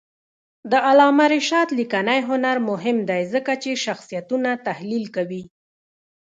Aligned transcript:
د 0.71 0.73
علامه 0.87 1.25
رشاد 1.35 1.67
لیکنی 1.79 2.19
هنر 2.29 2.57
مهم 2.69 2.97
دی 3.09 3.21
ځکه 3.33 3.51
چې 3.63 3.81
شخصیتونه 3.85 4.49
تحلیل 4.67 5.05
کوي. 5.15 5.43